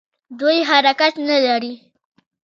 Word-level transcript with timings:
دوی 0.39 0.57
حرکت 0.69 1.13
نه 1.29 1.37
لري. 1.45 1.73